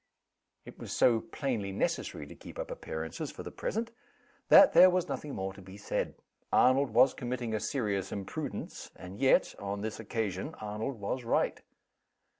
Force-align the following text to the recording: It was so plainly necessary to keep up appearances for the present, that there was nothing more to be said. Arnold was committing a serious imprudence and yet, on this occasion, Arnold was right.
It 0.65 0.79
was 0.79 0.91
so 0.91 1.19
plainly 1.21 1.71
necessary 1.71 2.25
to 2.25 2.33
keep 2.33 2.57
up 2.57 2.71
appearances 2.71 3.29
for 3.29 3.43
the 3.43 3.51
present, 3.51 3.91
that 4.49 4.73
there 4.73 4.89
was 4.89 5.07
nothing 5.07 5.35
more 5.35 5.53
to 5.53 5.61
be 5.61 5.77
said. 5.77 6.15
Arnold 6.51 6.89
was 6.89 7.13
committing 7.13 7.53
a 7.53 7.59
serious 7.59 8.11
imprudence 8.11 8.89
and 8.95 9.19
yet, 9.19 9.53
on 9.59 9.81
this 9.81 9.99
occasion, 9.99 10.55
Arnold 10.55 10.99
was 10.99 11.23
right. 11.23 11.61